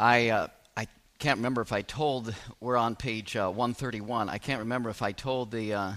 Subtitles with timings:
[0.00, 0.86] I, uh, I
[1.18, 4.28] can't remember if I told, we're on page uh, 131.
[4.28, 5.92] I can't remember if I told the uh,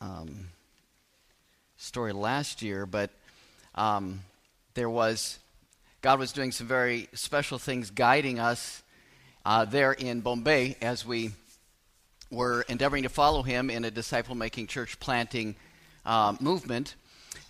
[0.00, 0.48] um,
[1.76, 3.10] story last year, but
[3.76, 4.22] um,
[4.74, 5.38] there was,
[6.00, 8.82] God was doing some very special things guiding us
[9.46, 11.30] uh, there in Bombay as we
[12.28, 15.54] were endeavoring to follow Him in a disciple making church planting
[16.04, 16.96] uh, movement.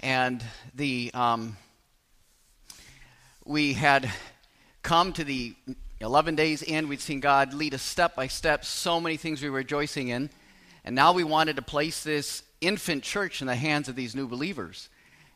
[0.01, 0.45] And
[0.75, 1.11] the.
[1.15, 1.57] Um,
[3.45, 4.11] we had
[4.83, 5.55] come to the
[6.01, 9.51] 11 days in, we'd seen God lead us step by step, so many things we
[9.51, 10.31] were rejoicing in.
[10.85, 14.27] And now we wanted to place this infant church in the hands of these new
[14.27, 14.89] believers.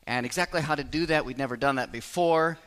[0.05, 2.57] And exactly how to do that, we'd never done that before.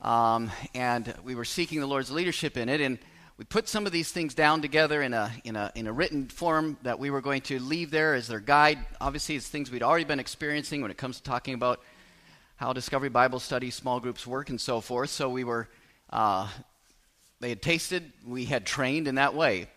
[0.00, 2.80] Um, and we were seeking the Lord's leadership in it.
[2.80, 2.98] And
[3.36, 6.28] we put some of these things down together in a, in a, in a written
[6.28, 8.78] form that we were going to leave there as their guide.
[9.00, 11.80] Obviously, it's things we'd already been experiencing when it comes to talking about
[12.56, 15.10] how Discovery Bible Study small groups work and so forth.
[15.10, 15.68] So we were,
[16.10, 16.48] uh,
[17.40, 19.68] they had tasted, we had trained in that way.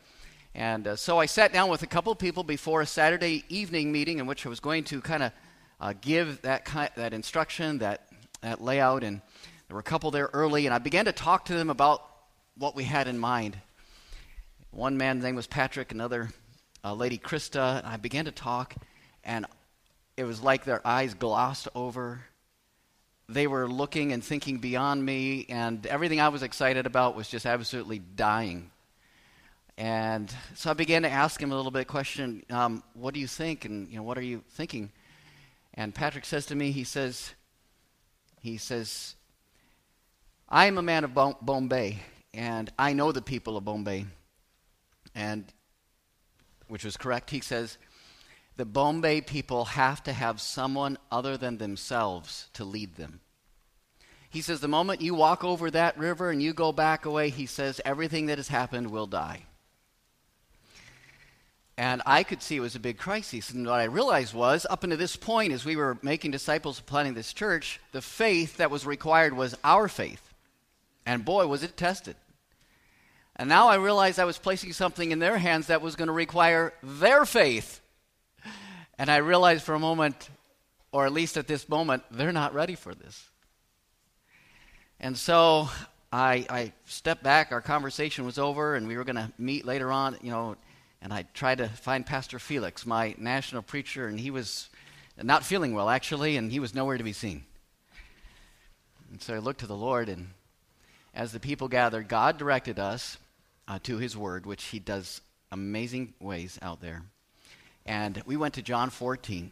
[0.53, 4.19] And uh, so I sat down with a couple people before a Saturday evening meeting
[4.19, 5.31] in which I was going to kind of
[5.79, 8.07] uh, give that, kind, that instruction, that,
[8.41, 9.03] that layout.
[9.03, 9.21] And
[9.67, 12.03] there were a couple there early, and I began to talk to them about
[12.57, 13.57] what we had in mind.
[14.71, 16.29] One man's name was Patrick, another
[16.83, 17.79] uh, lady, Krista.
[17.79, 18.75] And I began to talk,
[19.23, 19.45] and
[20.15, 22.21] it was like their eyes glossed over
[23.29, 27.45] they were looking and thinking beyond me, and everything I was excited about was just
[27.45, 28.71] absolutely dying.
[29.77, 33.27] And so I began to ask him a little bit question, um, what do you
[33.27, 33.65] think?
[33.65, 34.91] And, you know, what are you thinking?
[35.73, 37.33] And Patrick says to me, he says,
[38.41, 39.15] he says,
[40.49, 41.99] I am a man of Bombay,
[42.33, 44.05] and I know the people of Bombay.
[45.13, 45.45] And,
[46.67, 47.29] which was correct.
[47.29, 47.77] He says,
[48.57, 53.21] the Bombay people have to have someone other than themselves to lead them.
[54.29, 57.45] He says, the moment you walk over that river and you go back away, he
[57.45, 59.43] says, everything that has happened will die.
[61.77, 63.51] And I could see it was a big crisis.
[63.51, 66.87] And what I realized was, up until this point, as we were making disciples and
[66.87, 70.33] planning this church, the faith that was required was our faith.
[71.05, 72.15] And boy, was it tested.
[73.35, 76.13] And now I realized I was placing something in their hands that was going to
[76.13, 77.79] require their faith.
[78.97, 80.29] And I realized for a moment,
[80.91, 83.29] or at least at this moment, they're not ready for this.
[84.99, 85.69] And so
[86.11, 87.51] I, I stepped back.
[87.51, 90.55] Our conversation was over, and we were going to meet later on, you know.
[91.01, 94.69] And I tried to find Pastor Felix, my national preacher, and he was
[95.21, 97.43] not feeling well, actually, and he was nowhere to be seen.
[99.11, 100.29] And so I looked to the Lord, and
[101.13, 103.17] as the people gathered, God directed us
[103.67, 105.21] uh, to His Word, which He does
[105.51, 107.03] amazing ways out there.
[107.87, 109.51] And we went to John 14.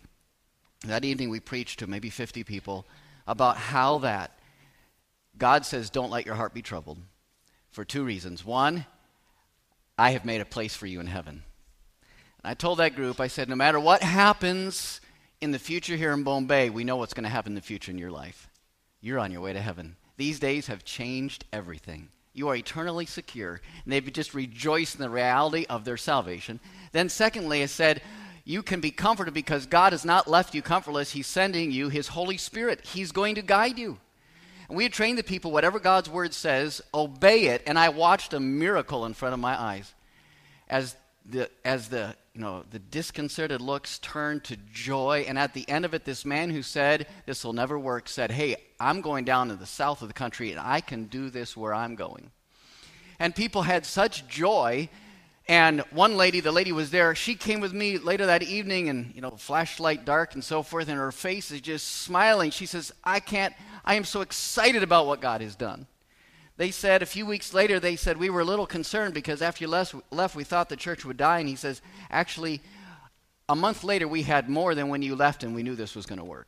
[0.85, 2.85] That evening, we preached to maybe 50 people
[3.25, 4.37] about how that
[5.37, 6.99] God says, Don't let your heart be troubled
[7.71, 8.45] for two reasons.
[8.45, 8.85] One,
[9.97, 11.43] I have made a place for you in heaven.
[12.43, 15.01] And I told that group, I said, No matter what happens
[15.41, 17.91] in the future here in Bombay, we know what's going to happen in the future
[17.91, 18.49] in your life.
[19.01, 19.95] You're on your way to heaven.
[20.17, 22.09] These days have changed everything.
[22.33, 23.61] You are eternally secure.
[23.83, 26.59] And they've just rejoiced in the reality of their salvation.
[26.91, 28.01] Then, secondly, I said,
[28.45, 31.11] you can be comforted because God has not left you comfortless.
[31.11, 32.85] He's sending you His Holy Spirit.
[32.85, 33.97] He's going to guide you.
[34.69, 37.63] And we had trained the people, whatever God's word says, obey it.
[37.65, 39.93] And I watched a miracle in front of my eyes.
[40.69, 40.95] As
[41.25, 45.25] the, as the, you know, the disconcerted looks turned to joy.
[45.27, 48.31] And at the end of it, this man who said, This will never work, said,
[48.31, 51.57] Hey, I'm going down to the south of the country and I can do this
[51.57, 52.31] where I'm going.
[53.19, 54.89] And people had such joy.
[55.47, 59.13] And one lady, the lady was there, she came with me later that evening and,
[59.13, 62.49] you know, flashlight dark and so forth, and her face is just smiling.
[62.49, 63.53] She says, I can't,
[63.83, 65.85] I am so excited about what God has done.
[66.57, 69.63] They said a few weeks later, they said, We were a little concerned because after
[69.63, 71.39] you left, we thought the church would die.
[71.39, 72.61] And he says, Actually,
[73.49, 76.05] a month later, we had more than when you left, and we knew this was
[76.05, 76.47] going to work.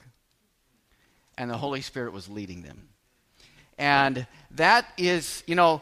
[1.38, 2.88] And the Holy Spirit was leading them.
[3.78, 5.82] And that is, you know,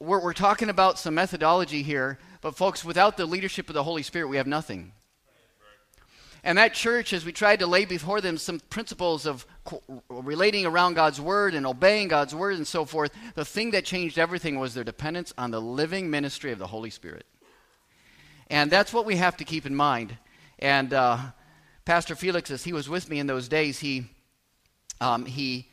[0.00, 4.04] we're, we're talking about some methodology here, but folks, without the leadership of the Holy
[4.04, 4.92] Spirit, we have nothing.
[6.44, 9.44] And that church, as we tried to lay before them some principles of
[10.08, 14.16] relating around God's word and obeying God's word and so forth, the thing that changed
[14.16, 17.26] everything was their dependence on the living ministry of the Holy Spirit.
[18.48, 20.16] And that's what we have to keep in mind.
[20.60, 21.18] And uh,
[21.84, 24.04] Pastor Felix, as he was with me in those days, he,
[25.00, 25.66] um, he,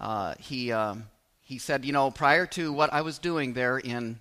[0.00, 1.06] uh, he, um,
[1.42, 4.20] he said, you know, prior to what I was doing there in,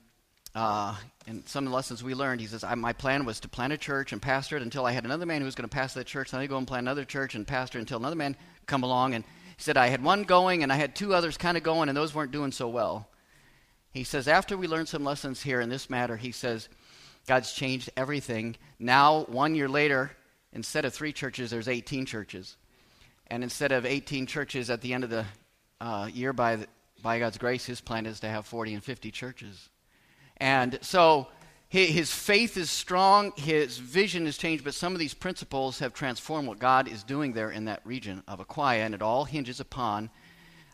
[0.55, 0.95] uh,
[1.27, 3.77] and some of the lessons we learned, he says, my plan was to plant a
[3.77, 6.06] church and pastor it until I had another man who was going to pastor that
[6.06, 6.31] church.
[6.31, 8.36] Then I go and plant another church and pastor until another man
[8.68, 9.16] come along.
[9.16, 9.24] And
[9.57, 11.98] He said, I had one going and I had two others kind of going, and
[11.98, 13.10] those weren't doing so well.
[13.92, 16.69] He says, after we learned some lessons here in this matter, he says,
[17.27, 18.56] God's changed everything.
[18.77, 20.12] Now, one year later,
[20.54, 22.56] instead of three churches, there's 18 churches.
[23.27, 25.25] And instead of 18 churches at the end of the
[25.81, 26.68] uh, year, by, the,
[27.01, 29.69] by God's grace, his plan is to have 40 and 50 churches.
[30.37, 31.27] And so
[31.69, 36.47] his faith is strong, his vision has changed, but some of these principles have transformed
[36.47, 40.09] what God is doing there in that region of Achaia, and it all hinges upon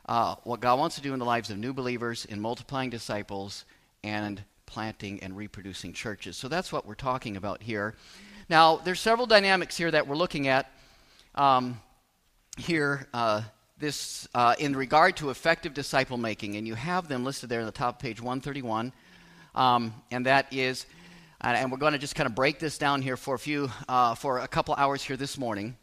[0.07, 3.65] uh, what God wants to do in the lives of new believers, in multiplying disciples,
[4.03, 6.37] and planting and reproducing churches.
[6.37, 7.95] So that's what we're talking about here.
[8.49, 10.71] Now, there's several dynamics here that we're looking at
[11.35, 11.79] um,
[12.57, 13.07] here.
[13.13, 13.41] Uh,
[13.79, 17.65] this uh, in regard to effective disciple making, and you have them listed there in
[17.65, 18.93] the top page 131
[19.56, 20.86] um, and that is,
[21.42, 24.15] and we're going to just kind of break this down here for a few, uh,
[24.15, 25.75] for a couple hours here this morning.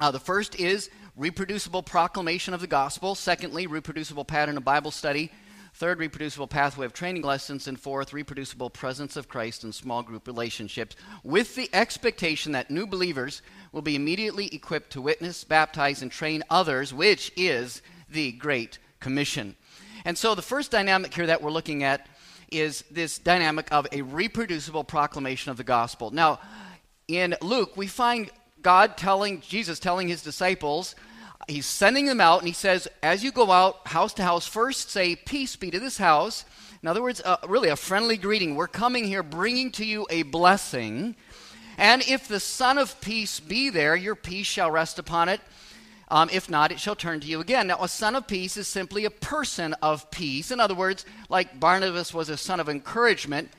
[0.00, 3.14] Uh, the first is reproducible proclamation of the gospel.
[3.14, 5.32] Secondly, reproducible pattern of Bible study.
[5.74, 7.66] Third, reproducible pathway of training lessons.
[7.66, 12.86] And fourth, reproducible presence of Christ in small group relationships, with the expectation that new
[12.86, 18.78] believers will be immediately equipped to witness, baptize, and train others, which is the Great
[19.00, 19.56] Commission.
[20.04, 22.06] And so the first dynamic here that we're looking at
[22.50, 26.10] is this dynamic of a reproducible proclamation of the gospel.
[26.10, 26.40] Now,
[27.08, 28.30] in Luke, we find
[28.62, 30.94] God telling, Jesus telling his disciples,
[31.48, 34.90] he's sending them out, and he says, as you go out house to house, first
[34.90, 36.44] say, Peace be to this house.
[36.82, 38.54] In other words, uh, really a friendly greeting.
[38.54, 41.16] We're coming here bringing to you a blessing.
[41.78, 45.40] And if the Son of Peace be there, your peace shall rest upon it.
[46.08, 47.66] Um, if not, it shall turn to you again.
[47.66, 50.50] Now, a son of peace is simply a person of peace.
[50.50, 53.50] In other words, like Barnabas was a son of encouragement,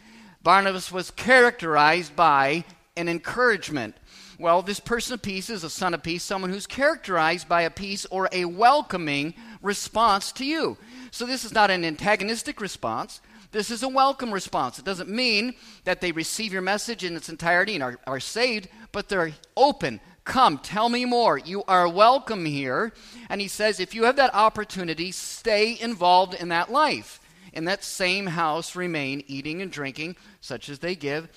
[0.43, 2.63] Barnabas was characterized by
[2.95, 3.95] an encouragement.
[4.39, 7.71] Well, this person of peace is a son of peace, someone who's characterized by a
[7.71, 10.77] peace or a welcoming response to you.
[11.11, 13.19] So, this is not an antagonistic response.
[13.51, 14.77] This is a welcome response.
[14.77, 15.53] It doesn't mean
[15.85, 19.99] that they receive your message in its entirety and are, are saved, but they're open,
[20.27, 21.37] Come, tell me more.
[21.37, 22.91] You are welcome here.
[23.29, 27.21] And he says, if you have that opportunity, stay involved in that life.
[27.53, 31.29] In that same house, remain eating and drinking, such as they give,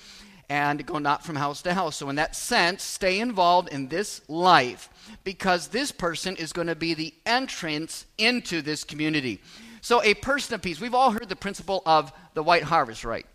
[0.49, 1.95] and go not from house to house.
[1.95, 4.89] So, in that sense, stay involved in this life
[5.23, 9.41] because this person is going to be the entrance into this community.
[9.79, 13.25] So, a person of peace, we've all heard the principle of the white harvest, right?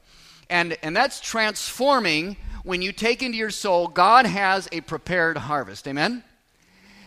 [0.50, 2.36] And, and that's transforming
[2.66, 5.86] when you take into your soul, God has a prepared harvest.
[5.86, 6.24] Amen?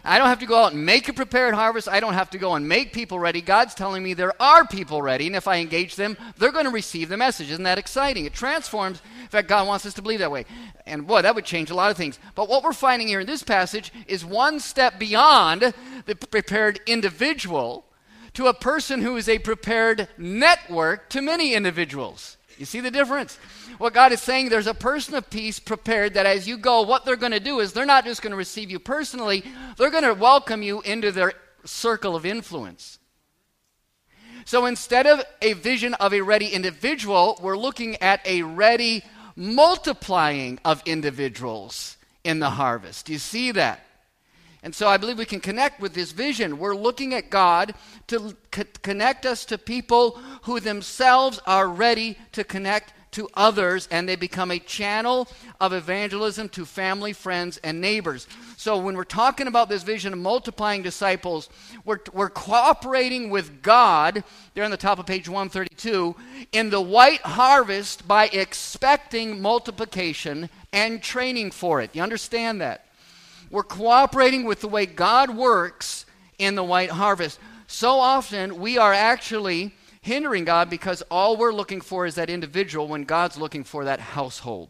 [0.06, 1.90] I don't have to go out and make a prepared harvest.
[1.90, 3.42] I don't have to go and make people ready.
[3.42, 6.72] God's telling me there are people ready, and if I engage them, they're going to
[6.72, 7.52] receive the message.
[7.52, 8.24] Isn't that exciting?
[8.24, 9.02] It transforms.
[9.22, 10.46] In fact, God wants us to believe that way.
[10.86, 12.20] And boy, that would change a lot of things.
[12.36, 15.74] But what we're finding here in this passage is one step beyond
[16.06, 17.84] the prepared individual
[18.36, 22.38] to a person who is a prepared network to many individuals.
[22.60, 23.40] You see the difference?
[23.78, 27.06] What God is saying, there's a person of peace prepared that as you go, what
[27.06, 29.46] they're going to do is they're not just going to receive you personally,
[29.78, 31.32] they're going to welcome you into their
[31.64, 33.00] circle of influence.
[34.44, 39.04] So instead of a vision of a ready individual, we're looking at a ready
[39.38, 41.96] multiplying of individuals
[42.26, 43.06] in the harvest.
[43.06, 43.86] Do you see that?
[44.62, 46.60] And so I believe we can connect with this vision.
[46.60, 47.74] We're looking at God
[48.08, 54.08] to co- connect us to people who themselves are ready to connect to others, and
[54.08, 55.28] they become a channel
[55.60, 58.28] of evangelism to family, friends, and neighbors.
[58.56, 61.50] So when we're talking about this vision of multiplying disciples,
[61.86, 64.24] we're, we're cooperating with God,
[64.54, 66.16] there on the top of page 132,
[66.52, 71.96] in the white harvest by expecting multiplication and training for it.
[71.96, 72.86] You understand that?
[73.50, 76.06] We're cooperating with the way God works
[76.38, 77.40] in the white harvest.
[77.68, 82.88] So often we are actually hindering God because all we're looking for is that individual
[82.88, 84.70] when God's looking for that household.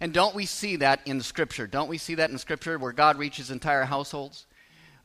[0.00, 1.66] And don't we see that in the scripture?
[1.66, 4.46] Don't we see that in scripture where God reaches entire households?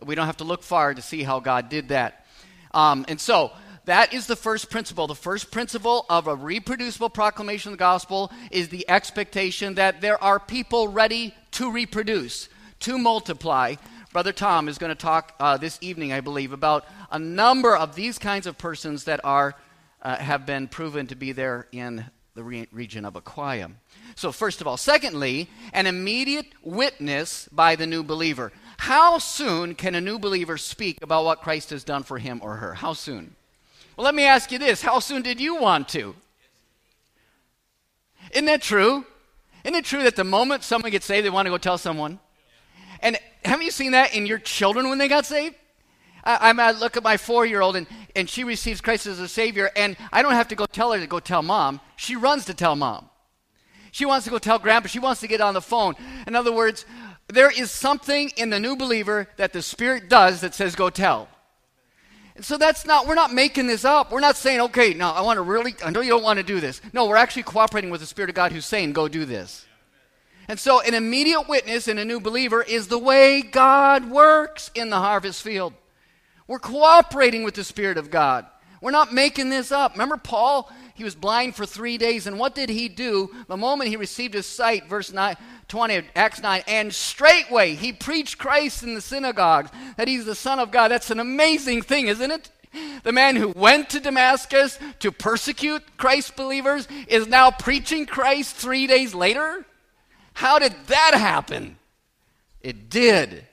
[0.04, 2.26] We don't have to look far to see how God did that.
[2.74, 3.52] Um, and so
[3.86, 5.08] that is the first principle.
[5.08, 10.22] The first principle of a reproducible proclamation of the gospel is the expectation that there
[10.22, 12.50] are people ready to reproduce,
[12.80, 13.74] to multiply.
[14.14, 17.96] Brother Tom is going to talk uh, this evening, I believe, about a number of
[17.96, 19.56] these kinds of persons that are,
[20.04, 23.72] uh, have been proven to be there in the re- region of Achaia.
[24.16, 24.78] So, first of all.
[24.78, 28.52] Secondly, an immediate witness by the new believer.
[28.78, 32.58] How soon can a new believer speak about what Christ has done for him or
[32.58, 32.76] her?
[32.76, 33.36] How soon?
[33.96, 36.16] Well, let me ask you this how soon did you want to?
[38.32, 39.08] Isn't that true?
[39.68, 42.22] Isn't it true that the moment someone gets saved, they want to go tell someone?
[43.02, 45.56] And haven't you seen that in your children when they got saved?
[46.24, 49.28] I, I look at my four year old and, and she receives Christ as a
[49.28, 51.82] Savior, and I don't have to go tell her to go tell mom.
[51.98, 53.10] She runs to tell mom.
[53.92, 54.88] She wants to go tell grandpa.
[54.88, 55.96] She wants to get on the phone.
[56.26, 56.86] In other words,
[57.28, 61.28] there is something in the new believer that the Spirit does that says, go tell.
[62.42, 64.12] So that's not, we're not making this up.
[64.12, 66.44] We're not saying, okay, now I want to really, I know you don't want to
[66.44, 66.82] do this.
[66.94, 69.66] No, we're actually cooperating with the Spirit of God who's saying, go do this.
[70.48, 74.90] And so an immediate witness in a new believer is the way God works in
[74.90, 75.74] the harvest field.
[76.48, 78.46] We're cooperating with the Spirit of God.
[78.82, 79.94] We're not making this up.
[79.94, 80.72] Remember Paul?
[80.94, 84.34] He was blind for three days, and what did he do the moment he received
[84.34, 84.88] his sight?
[84.88, 85.36] Verse 9,
[85.68, 90.60] 20, Acts 9, and straightway he preached Christ in the synagogues, that he's the Son
[90.60, 90.90] of God.
[90.90, 92.50] That's an amazing thing, isn't it?
[93.04, 98.88] The man who went to Damascus to persecute Christ believers is now preaching Christ three
[98.88, 99.66] days later?
[100.34, 101.78] How did that happen?
[102.62, 103.46] It did.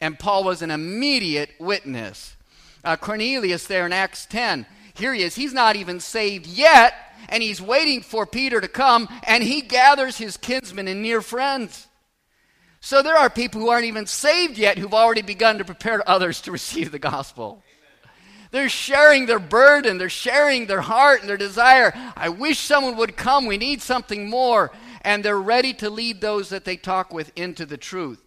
[0.00, 2.36] And Paul was an immediate witness.
[2.84, 5.34] Uh, Cornelius, there in Acts 10, here he is.
[5.34, 6.94] He's not even saved yet,
[7.28, 11.86] and he's waiting for Peter to come, and he gathers his kinsmen and near friends.
[12.80, 16.40] So there are people who aren't even saved yet who've already begun to prepare others
[16.42, 17.62] to receive the gospel.
[18.50, 21.92] They're sharing their burden, they're sharing their heart and their desire.
[22.16, 23.46] I wish someone would come.
[23.46, 24.72] We need something more.
[25.02, 28.24] And they're ready to lead those that they talk with into the truth.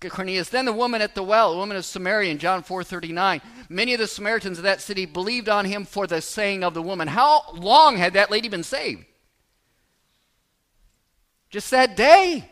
[0.00, 0.48] Cornelius.
[0.48, 3.40] Then the woman at the well, the woman of Samaria in John 4:39.
[3.68, 6.82] Many of the Samaritans of that city believed on him for the saying of the
[6.82, 7.08] woman.
[7.08, 9.04] How long had that lady been saved?
[11.50, 12.50] Just that day.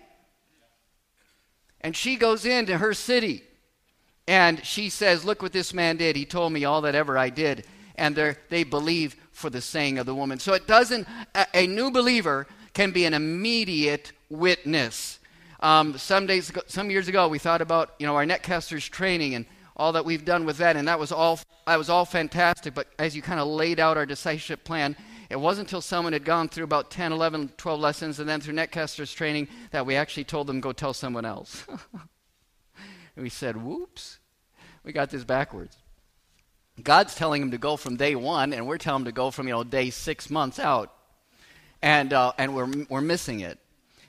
[1.81, 3.43] And she goes into her city
[4.27, 6.17] and she says, Look what this man did.
[6.17, 7.65] He told me all that ever I did.
[7.95, 8.15] And
[8.51, 10.39] they believe for the saying of the woman.
[10.39, 15.19] So it doesn't, a, a new believer can be an immediate witness.
[15.61, 19.35] Um, some days ago, some years ago, we thought about you know our netcasters training
[19.35, 22.75] and all that we've done with that, and that was all that was all fantastic.
[22.75, 24.97] But as you kind of laid out our discipleship plan,
[25.31, 28.55] it wasn't until someone had gone through about 10, 11, 12 lessons, and then through
[28.55, 31.65] netcasters training that we actually told them go tell someone else.
[31.69, 31.79] and
[33.23, 34.19] we said, "Whoops,
[34.85, 35.77] we got this backwards."
[36.83, 39.47] God's telling them to go from day one, and we're telling them to go from
[39.47, 40.93] you know day six months out,
[41.83, 43.59] and uh, and we're we're missing it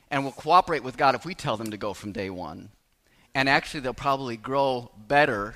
[0.09, 2.69] and we'll cooperate with God if we tell them to go from day one.
[3.37, 5.53] And actually, they'll probably grow better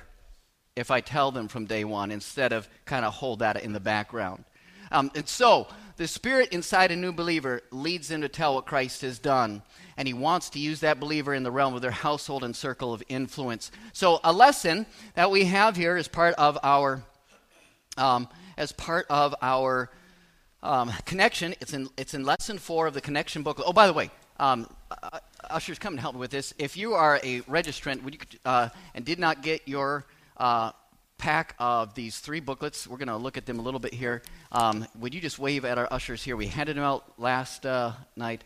[0.76, 3.80] if I tell them from day one instead of kind of hold that in the
[3.80, 4.44] background.
[4.92, 9.02] Um, and so, the Spirit inside a new believer leads them to tell what Christ
[9.02, 9.62] has done.
[9.96, 12.94] And He wants to use that believer in the realm of their household and circle
[12.94, 13.72] of influence.
[13.92, 17.02] So, a lesson that we have here as part of our,
[17.96, 19.90] um, as part of our
[20.62, 23.60] um, connection, it's in, it's in lesson four of the connection book.
[23.66, 25.18] Oh, by the way, um, uh,
[25.52, 26.54] ushers, come and help me with this.
[26.58, 30.06] If you are a registrant would you, uh, and did not get your
[30.36, 30.72] uh,
[31.18, 34.22] pack of these three booklets, we're going to look at them a little bit here.
[34.50, 36.36] Um, would you just wave at our ushers here?
[36.36, 38.44] We handed them out last uh, night.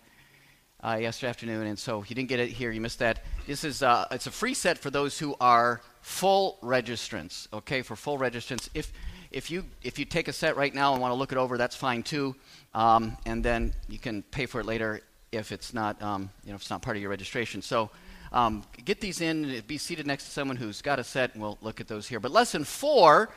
[0.85, 3.25] Uh, yesterday afternoon, and so if you didn't get it here, you missed that.
[3.47, 7.49] This is uh, it's a free set for those who are full registrants.
[7.51, 8.69] Okay, for full registrants.
[8.75, 8.93] If
[9.31, 11.57] if you if you take a set right now and want to look it over,
[11.57, 12.37] that's fine too.
[12.75, 15.01] Um, and then you can pay for it later
[15.37, 17.63] if it's not, um, you know, if it's not part of your registration.
[17.63, 17.91] So
[18.33, 21.59] um, get these in, be seated next to someone who's got a set, and we'll
[21.63, 22.21] look at those here.
[22.21, 23.31] But lesson four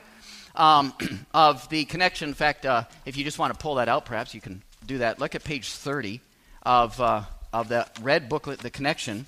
[0.56, 0.94] um,
[1.34, 4.34] of the connection, in fact, uh, if you just want to pull that out, perhaps
[4.34, 5.20] you can do that.
[5.20, 6.22] Look at page 30
[6.64, 9.26] of, uh, of the red booklet, The Connection.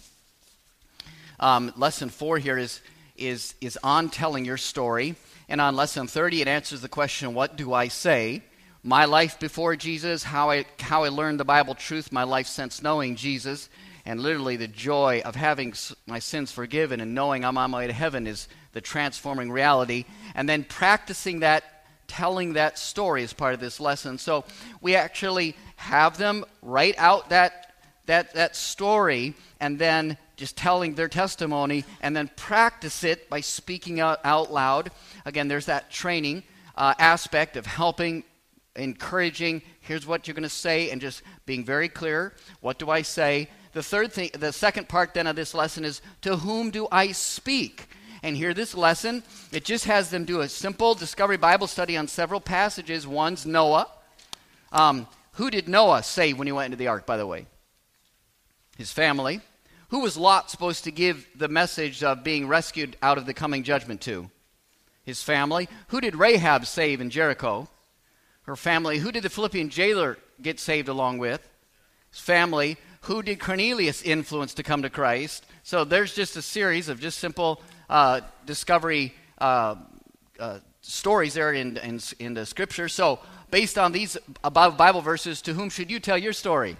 [1.39, 2.81] Um, lesson four here is,
[3.17, 5.15] is, is on telling your story.
[5.49, 8.43] And on lesson 30, it answers the question, What do I say?
[8.83, 12.81] My life before Jesus, how I, how I learned the Bible truth, my life since
[12.81, 13.69] knowing Jesus,
[14.05, 15.73] and literally the joy of having
[16.07, 20.05] my sins forgiven and knowing I'm on my way to heaven is the transforming reality.
[20.33, 21.63] And then practicing that,
[22.07, 24.17] telling that story as part of this lesson.
[24.17, 24.45] So
[24.81, 27.73] we actually have them write out that,
[28.07, 33.99] that, that story and then just telling their testimony and then practice it by speaking
[33.99, 34.89] out, out loud.
[35.23, 36.41] Again, there's that training
[36.75, 38.23] uh, aspect of helping
[38.75, 42.33] encouraging, here's what you're going to say, and just being very clear.
[42.61, 43.49] What do I say?
[43.73, 47.11] The third thing, the second part then of this lesson is to whom do I
[47.11, 47.87] speak?
[48.23, 52.07] And here, this lesson, it just has them do a simple discovery Bible study on
[52.07, 53.07] several passages.
[53.07, 53.87] One's Noah.
[54.71, 57.47] Um, who did Noah save when he went into the ark, by the way?
[58.77, 59.41] His family.
[59.89, 63.63] Who was Lot supposed to give the message of being rescued out of the coming
[63.63, 64.29] judgment to?
[65.03, 65.67] His family.
[65.87, 67.69] Who did Rahab save in Jericho?
[68.51, 68.97] Her family.
[68.97, 71.39] Who did the Philippian jailer get saved along with?
[72.09, 72.75] His family.
[73.03, 75.45] Who did Cornelius influence to come to Christ?
[75.63, 79.75] So there's just a series of just simple uh, discovery uh,
[80.37, 82.89] uh, stories there in, in, in the scripture.
[82.89, 83.19] So,
[83.51, 86.75] based on these above Bible verses, to whom should you tell your story?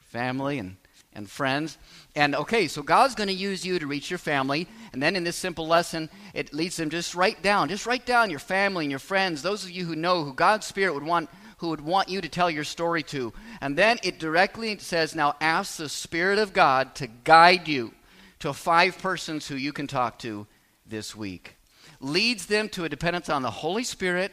[0.00, 0.76] Family and,
[1.14, 1.78] and friends.
[2.14, 4.66] And okay, so God's going to use you to reach your family.
[4.92, 8.30] And then in this simple lesson, it leads them just write down, just write down
[8.30, 11.30] your family and your friends, those of you who know who God's Spirit would want
[11.60, 13.34] who would want you to tell your story to.
[13.60, 17.92] And then it directly says, now ask the Spirit of God to guide you
[18.38, 20.46] to five persons who you can talk to
[20.86, 21.56] this week.
[22.00, 24.32] Leads them to a dependence on the Holy Spirit.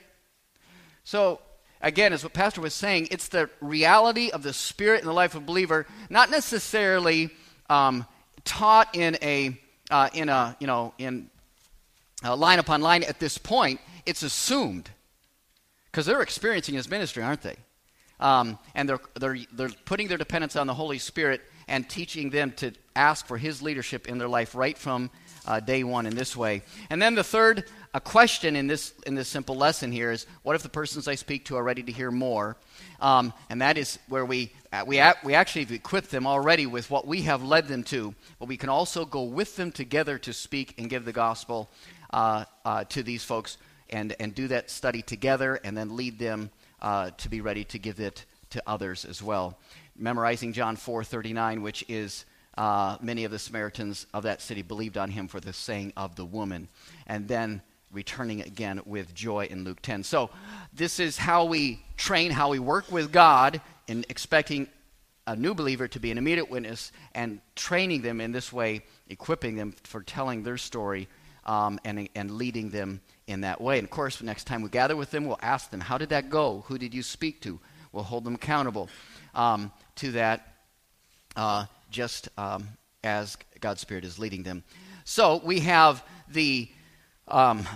[1.04, 1.42] So,
[1.82, 5.36] again, as what Pastor was saying, it's the reality of the Spirit in the life
[5.36, 7.30] of a believer, not necessarily
[7.70, 8.06] um,
[8.44, 9.58] taught in a,
[9.90, 11.30] uh, in a, you know, in
[12.24, 13.80] uh, line upon line at this point.
[14.06, 14.90] It's assumed
[15.86, 17.56] because they're experiencing his ministry, aren't they?
[18.20, 22.52] Um, and they're, they're, they're putting their dependence on the Holy Spirit and teaching them
[22.54, 25.12] to ask for his leadership in their life right from
[25.46, 26.64] uh, day one in this way.
[26.90, 30.56] And then the third a question in this, in this simple lesson here is what
[30.56, 32.58] if the persons I speak to are ready to hear more?
[33.00, 36.66] Um, and that is where we, uh, we, a- we actually have equipped them already
[36.66, 40.18] with what we have led them to, but we can also go with them together
[40.20, 41.70] to speak and give the gospel
[42.13, 43.58] uh, uh to these folks
[43.89, 46.50] and, and do that study together and then lead them
[46.82, 49.58] uh, to be ready to give it to others as well.
[49.98, 52.25] Memorizing John 4:39, which is
[52.58, 56.16] uh, many of the Samaritans of that city believed on him for the saying of
[56.16, 56.70] the woman,
[57.06, 60.03] and then returning again with joy in Luke 10.
[60.03, 60.29] So,
[60.74, 64.67] this is how we train, how we work with God in expecting
[65.25, 69.56] a new believer to be an immediate witness and training them in this way, equipping
[69.56, 71.08] them for telling their story
[71.46, 73.77] um, and, and leading them in that way.
[73.77, 76.29] And of course, next time we gather with them, we'll ask them, How did that
[76.29, 76.63] go?
[76.67, 77.60] Who did you speak to?
[77.91, 78.89] We'll hold them accountable
[79.36, 80.56] um, to that
[81.36, 82.67] uh, just um,
[83.03, 84.63] as God's Spirit is leading them.
[85.03, 86.70] So we have the.
[87.28, 87.68] Um,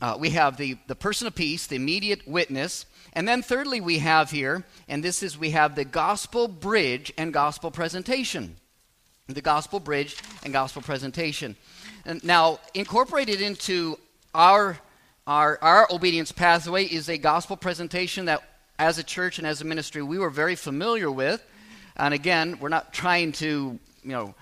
[0.00, 2.84] uh, we have the, the person of peace, the immediate witness.
[3.12, 7.32] And then, thirdly, we have here, and this is we have the gospel bridge and
[7.32, 8.56] gospel presentation.
[9.28, 11.56] The gospel bridge and gospel presentation.
[12.04, 13.98] And now, incorporated into
[14.34, 14.78] our,
[15.26, 18.42] our, our obedience pathway is a gospel presentation that,
[18.78, 21.42] as a church and as a ministry, we were very familiar with.
[21.96, 24.34] And again, we're not trying to, you know,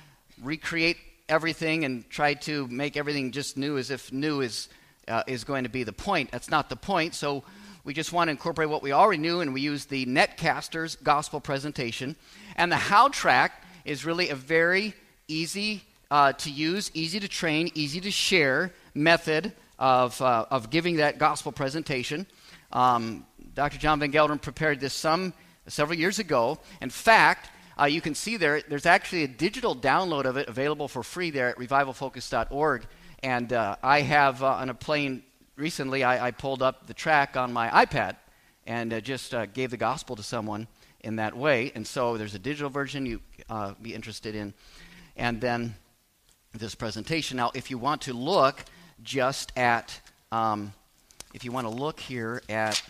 [0.43, 0.97] recreate
[1.29, 4.69] everything and try to make everything just new as if new is,
[5.09, 6.31] uh, is going to be the point.
[6.31, 7.15] That's not the point.
[7.15, 7.45] So
[7.85, 11.41] we just want to incorporate what we already knew, and we use the Netcasters gospel
[11.41, 12.17] presentation.
[12.57, 14.95] And the How track is really a very
[15.29, 20.97] easy uh, to use, easy to train, easy to share method of, uh, of giving
[20.97, 22.27] that gospel presentation.
[22.73, 23.79] Um, Dr.
[23.79, 25.33] John Van Gelderen prepared this some
[25.67, 26.59] several years ago.
[26.81, 30.89] In fact, uh, you can see there, there's actually a digital download of it available
[30.89, 32.87] for free there at revivalfocus.org.
[33.23, 35.23] And uh, I have uh, on a plane
[35.57, 38.17] recently, I, I, pulled up the track on my iPad
[38.67, 40.69] and uh, just uh, gave the gospel to someone
[41.01, 41.73] in that way.
[41.75, 44.55] And so there's a digital version you uh, be interested in.
[45.17, 45.75] And then
[46.53, 47.37] this presentation.
[47.37, 48.65] Now, if you want to look
[49.03, 50.73] just at, um,
[51.35, 52.81] if you want to look here at,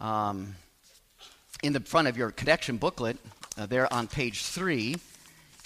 [0.00, 0.54] um,
[1.64, 3.16] in the front of your connection booklet,
[3.56, 4.96] uh, there on page three,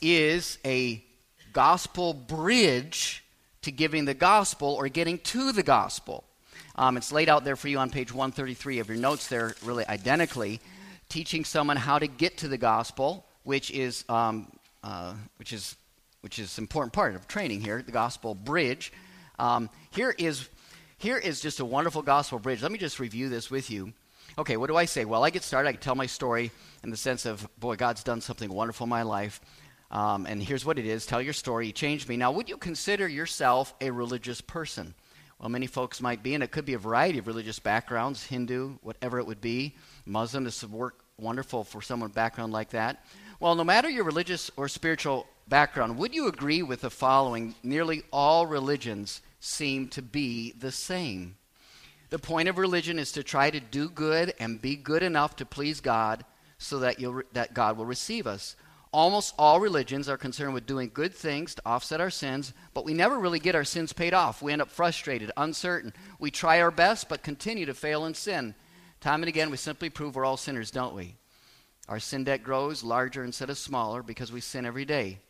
[0.00, 1.04] is a
[1.52, 3.24] gospel bridge
[3.62, 6.22] to giving the gospel or getting to the gospel.
[6.76, 9.84] Um, it's laid out there for you on page 133 of your notes there, really
[9.88, 10.60] identically,
[11.08, 14.52] teaching someone how to get to the gospel, which is, um,
[14.84, 15.74] uh, which is
[16.20, 18.92] which is an important part of training here, the gospel bridge.
[19.40, 20.48] Um, here is
[20.98, 22.62] here is just a wonderful gospel bridge.
[22.62, 23.92] Let me just review this with you.
[24.36, 25.04] Okay, what do I say?
[25.04, 25.68] Well, I get started.
[25.68, 26.50] I can tell my story
[26.82, 29.40] in the sense of, boy, God's done something wonderful in my life.
[29.90, 31.66] Um, and here's what it is tell your story.
[31.66, 32.16] He changed me.
[32.16, 34.94] Now, would you consider yourself a religious person?
[35.38, 38.78] Well, many folks might be, and it could be a variety of religious backgrounds Hindu,
[38.82, 39.76] whatever it would be.
[40.04, 43.04] Muslim, this would work wonderful for someone background like that.
[43.40, 47.54] Well, no matter your religious or spiritual background, would you agree with the following?
[47.62, 51.36] Nearly all religions seem to be the same.
[52.10, 55.46] The point of religion is to try to do good and be good enough to
[55.46, 56.24] please God
[56.56, 58.56] so that, you'll, that God will receive us.
[58.90, 62.94] Almost all religions are concerned with doing good things to offset our sins, but we
[62.94, 64.40] never really get our sins paid off.
[64.40, 65.92] We end up frustrated, uncertain.
[66.18, 68.54] We try our best, but continue to fail in sin.
[69.00, 71.16] Time and again, we simply prove we're all sinners, don't we?
[71.88, 75.20] Our sin debt grows larger instead of smaller because we sin every day.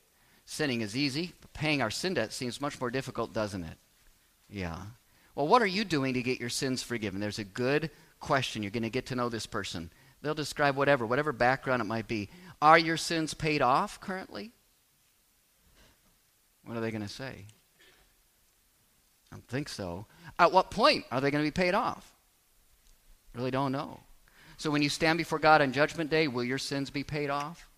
[0.45, 3.77] Sinning is easy, but paying our sin debt seems much more difficult, doesn't it?
[4.49, 4.79] Yeah.
[5.39, 7.21] Well, what are you doing to get your sins forgiven?
[7.21, 8.65] There's a good question.
[8.65, 9.89] You're going to get to know this person.
[10.21, 12.29] They'll describe whatever, whatever background it might be.
[12.61, 14.51] Are your sins paid off currently?
[16.65, 17.45] What are they going to say?
[19.31, 20.07] I don't think so.
[20.41, 22.13] At what point are they going to be paid off?
[23.33, 24.01] Really don't know.
[24.57, 27.69] So when you stand before God on Judgment Day, will your sins be paid off?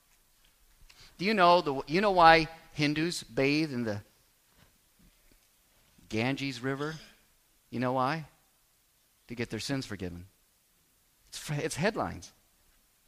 [1.18, 4.00] Do you know the you know why Hindus bathe in the
[6.08, 6.94] Ganges River?
[7.70, 8.26] You know why?
[9.28, 10.26] To get their sins forgiven.
[11.28, 12.32] It's, it's headlines.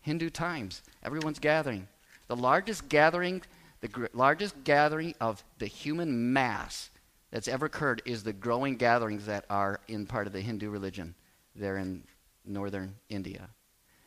[0.03, 0.83] Hindu Times.
[1.03, 1.89] Everyone's gathering.
[2.29, 3.43] The largest gathering,
[3.81, 6.91] the gr- largest gathering of the human mass
[7.31, 11.15] that's ever occurred is the growing gatherings that are in part of the Hindu religion
[11.57, 12.05] there in
[12.45, 13.49] northern India.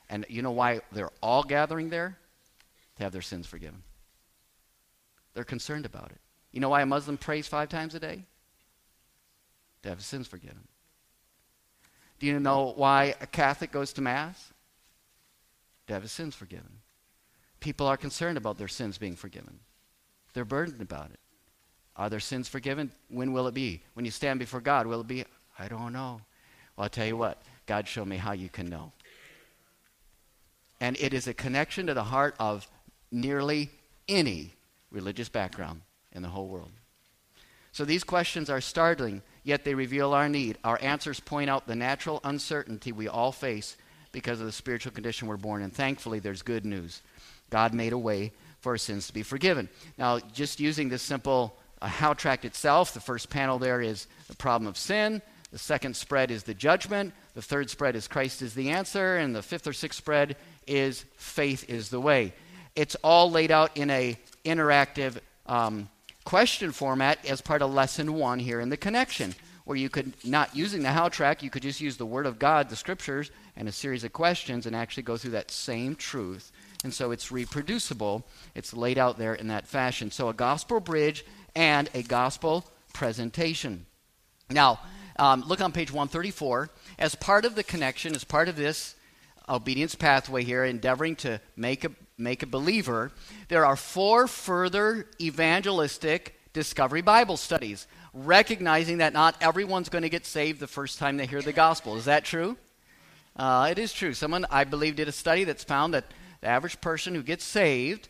[0.09, 2.17] And you know why they're all gathering there?
[2.97, 3.83] To have their sins forgiven.
[5.33, 6.19] They're concerned about it.
[6.51, 8.23] You know why a Muslim prays five times a day?
[9.85, 10.67] To have his sins forgiven.
[12.17, 14.51] Do you know why a Catholic goes to Mass?
[15.85, 16.79] To have his sins forgiven.
[17.59, 19.59] People are concerned about their sins being forgiven.
[20.33, 21.19] They're burdened about it.
[21.95, 22.89] Are their sins forgiven?
[23.09, 23.83] When will it be?
[23.93, 25.23] When you stand before God, will it be?
[25.59, 26.19] I don't know.
[26.75, 28.91] Well, I'll tell you what, God showed me how you can know.
[30.81, 32.67] And it is a connection to the heart of
[33.11, 33.69] nearly
[34.07, 34.53] any
[34.89, 36.71] religious background in the whole world.
[37.71, 40.57] So these questions are startling, yet they reveal our need.
[40.65, 43.77] Our answers point out the natural uncertainty we all face
[44.11, 45.69] because of the spiritual condition we're born in.
[45.69, 47.01] Thankfully, there's good news.
[47.49, 49.69] God made a way for our sins to be forgiven.
[49.97, 54.35] Now, just using this simple uh, how tract itself, the first panel there is the
[54.35, 55.21] problem of sin.
[55.51, 57.13] The second spread is the judgment.
[57.35, 59.17] The third spread is Christ is the answer.
[59.17, 62.33] And the fifth or sixth spread is faith is the way.
[62.75, 65.87] It's all laid out in a interactive um,
[66.25, 69.33] question format as part of lesson one here in the connection,
[69.63, 72.39] where you could, not using the how track, you could just use the Word of
[72.39, 76.51] God, the Scriptures, and a series of questions and actually go through that same truth.
[76.83, 78.27] And so it's reproducible.
[78.53, 80.11] It's laid out there in that fashion.
[80.11, 83.85] So a gospel bridge and a gospel presentation.
[84.49, 84.79] Now,
[85.17, 86.69] um, look on page 134.
[86.99, 88.95] As part of the connection, as part of this
[89.47, 93.11] obedience pathway here, endeavoring to make a, make a believer,
[93.49, 100.25] there are four further evangelistic discovery Bible studies, recognizing that not everyone's going to get
[100.25, 101.97] saved the first time they hear the gospel.
[101.97, 102.57] Is that true?
[103.35, 104.13] Uh, it is true.
[104.13, 106.05] Someone, I believe, did a study that's found that
[106.39, 108.07] the average person who gets saved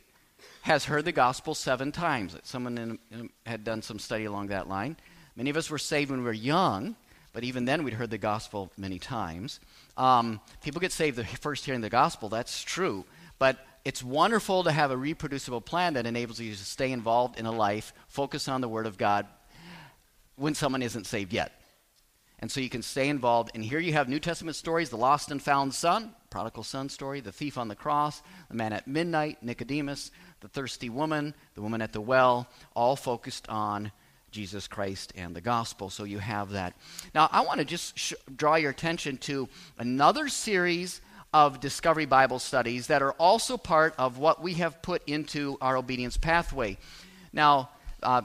[0.62, 2.38] has heard the gospel seven times.
[2.44, 4.98] Someone in, in, had done some study along that line.
[5.36, 6.96] Many of us were saved when we were young,
[7.34, 9.60] but even then we'd heard the gospel many times.
[9.98, 13.06] Um, people get saved the first hearing the gospel, that's true.
[13.40, 17.46] But it's wonderful to have a reproducible plan that enables you to stay involved in
[17.46, 19.28] a life, focus on the Word of God
[20.36, 21.62] when someone isn't saved yet.
[22.40, 23.52] And so you can stay involved.
[23.54, 27.22] And here you have New Testament stories the lost and found son, prodigal son story,
[27.22, 31.82] the thief on the cross, the man at midnight, Nicodemus, the thirsty woman, the woman
[31.82, 33.92] at the well, all focused on
[34.32, 35.90] Jesus Christ and the gospel.
[35.90, 36.74] So you have that.
[37.14, 41.02] Now, I want to just sh- draw your attention to another series
[41.36, 45.76] of Discovery Bible studies that are also part of what we have put into our
[45.76, 46.78] obedience pathway.
[47.34, 47.72] Now,
[48.02, 48.22] uh,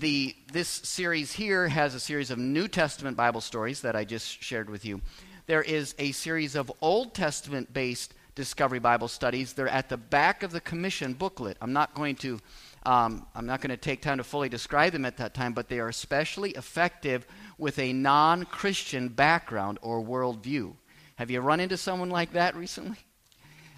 [0.00, 4.42] the, this series here has a series of New Testament Bible stories that I just
[4.42, 5.02] shared with you.
[5.44, 9.52] There is a series of Old Testament based Discovery Bible studies.
[9.52, 11.58] They're at the back of the commission booklet.
[11.60, 12.40] I'm not going to
[12.86, 15.68] um, I'm not going to take time to fully describe them at that time, but
[15.68, 17.26] they are especially effective
[17.58, 20.72] with a non Christian background or worldview.
[21.18, 22.96] Have you run into someone like that recently?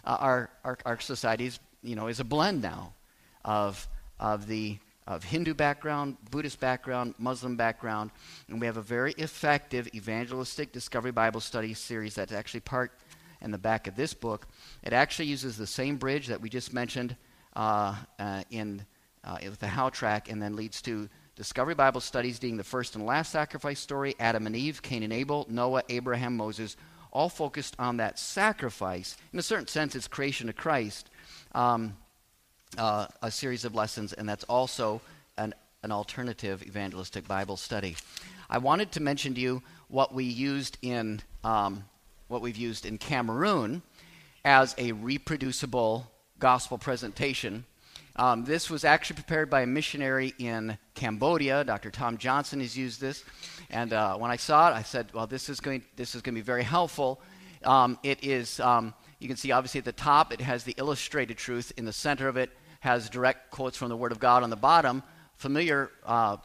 [0.04, 2.92] Uh, our, our, our society is, you know, is a blend now
[3.46, 8.10] of, of the of Hindu background, Buddhist background, Muslim background,
[8.48, 12.92] and we have a very effective evangelistic discovery Bible study series that's actually part
[13.40, 14.46] in the back of this book.
[14.82, 17.16] It actually uses the same bridge that we just mentioned
[17.56, 18.84] uh, uh, in
[19.24, 22.96] uh, with the how track, and then leads to Discovery Bible Studies being the first
[22.96, 26.76] and last sacrifice story, Adam and Eve, Cain and Abel, Noah, Abraham, Moses,
[27.12, 29.16] all focused on that sacrifice.
[29.32, 31.10] In a certain sense, it's creation of Christ.
[31.54, 31.96] Um,
[32.78, 35.00] uh, a series of lessons, and that's also
[35.36, 37.96] an, an alternative evangelistic Bible study.
[38.48, 41.84] I wanted to mention to you what we used in um,
[42.28, 43.82] what we've used in Cameroon
[44.44, 47.64] as a reproducible gospel presentation.
[48.16, 51.64] Um, this was actually prepared by a missionary in Cambodia.
[51.64, 51.90] Dr.
[51.90, 53.24] Tom Johnson has used this,
[53.70, 56.34] and uh, when I saw it, I said, "Well, this is going this is going
[56.34, 57.20] to be very helpful."
[57.64, 58.60] Um, it is.
[58.60, 61.72] Um, you can see obviously at the top it has the illustrated truth.
[61.76, 64.42] In the center of it has direct quotes from the Word of God.
[64.42, 65.02] On the bottom,
[65.36, 66.38] familiar uh,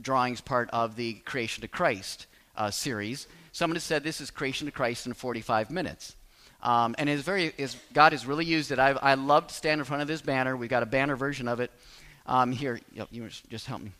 [0.00, 3.28] drawings part of the Creation to Christ uh, series.
[3.52, 6.16] Someone has said this is Creation to Christ in 45 minutes.
[6.64, 8.78] Um, and it's very, it's, God has really used it.
[8.78, 10.56] I've, I love to stand in front of this banner.
[10.56, 11.70] We've got a banner version of it.
[12.26, 13.92] Um, here, you, you just help me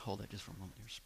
[0.00, 0.74] hold it just for a moment.
[0.86, 1.00] Just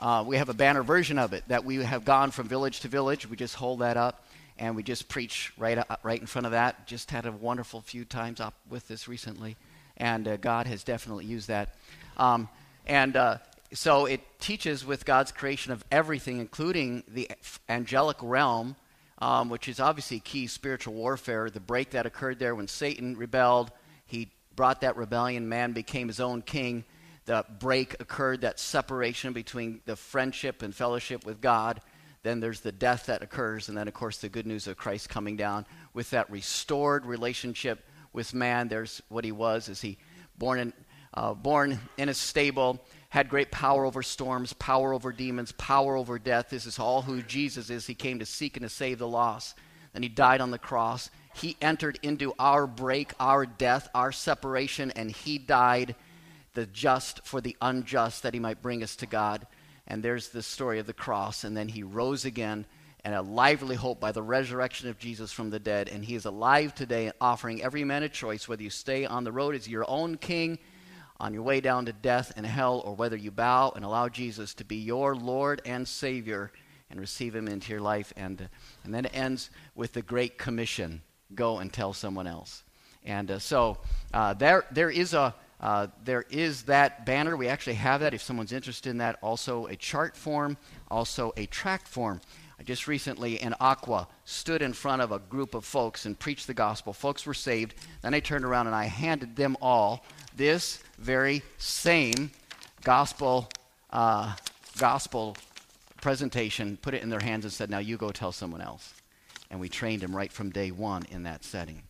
[0.00, 2.88] uh, we have a banner version of it that we have gone from village to
[2.88, 3.28] village.
[3.28, 4.26] We just hold that up
[4.58, 6.86] and we just preach right, uh, right in front of that.
[6.86, 9.56] Just had a wonderful few times up with this recently,
[9.98, 11.74] and uh, God has definitely used that.
[12.16, 12.48] Um,
[12.86, 13.38] and uh,
[13.72, 17.30] so it teaches with God's creation of everything, including the
[17.68, 18.76] angelic realm,
[19.18, 21.50] um, which is obviously key spiritual warfare.
[21.50, 23.70] The break that occurred there when Satan rebelled,
[24.06, 25.48] he brought that rebellion.
[25.48, 26.84] Man became his own king.
[27.26, 31.80] The break occurred, that separation between the friendship and fellowship with God
[32.22, 35.08] then there's the death that occurs, and then, of course, the good news of Christ
[35.08, 38.68] coming down with that restored relationship with man.
[38.68, 39.68] There's what he was.
[39.68, 39.96] Is he
[40.36, 40.72] born in,
[41.14, 46.18] uh, born in a stable, had great power over storms, power over demons, power over
[46.18, 46.48] death.
[46.48, 47.86] This is all who Jesus is.
[47.86, 49.56] He came to seek and to save the lost.
[49.92, 51.10] Then he died on the cross.
[51.34, 55.96] He entered into our break, our death, our separation, and he died
[56.54, 59.44] the just for the unjust that he might bring us to God.
[59.88, 61.42] And there's the story of the cross.
[61.42, 62.64] And then he rose again
[63.04, 65.88] and a lively hope by the resurrection of Jesus from the dead.
[65.88, 69.32] And he is alive today, offering every man a choice whether you stay on the
[69.32, 70.60] road as your own king
[71.20, 74.54] on your way down to death and hell, or whether you bow and allow Jesus
[74.54, 76.50] to be your Lord and Savior
[76.90, 78.12] and receive him into your life.
[78.16, 78.48] And,
[78.84, 81.02] and then it ends with the Great Commission
[81.34, 82.64] go and tell someone else.
[83.04, 83.78] And uh, so
[84.12, 87.36] uh, there, there is a uh, there is that banner.
[87.36, 89.18] We actually have that if someone's interested in that.
[89.22, 90.56] Also, a chart form,
[90.90, 92.22] also a tract form.
[92.58, 96.46] I just recently in Aqua stood in front of a group of folks and preached
[96.46, 96.92] the gospel.
[96.92, 97.74] Folks were saved.
[98.02, 100.04] Then I turned around and I handed them all
[100.34, 102.30] this very same
[102.84, 103.48] gospel
[103.90, 104.34] uh,
[104.78, 105.36] gospel
[106.00, 108.94] presentation, put it in their hands, and said, "Now you go tell someone else."
[109.50, 111.82] And we trained them right from day one in that setting.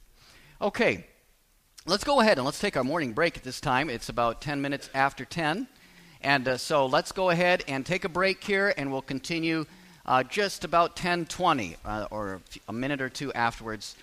[0.62, 1.06] Okay,
[1.86, 3.90] let's go ahead and let's take our morning break at this time.
[3.90, 5.68] It's about 10 minutes after 10.
[6.22, 9.66] And uh, so let's go ahead and take a break here, and we'll continue
[10.06, 13.96] uh, just about 10:20 uh, or a minute or two afterwards.